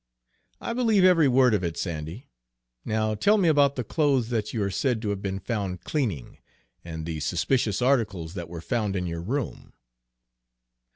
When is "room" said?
9.21-9.73